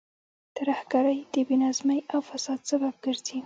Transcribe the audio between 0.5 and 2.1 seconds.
ترهګرۍ د بې نظمۍ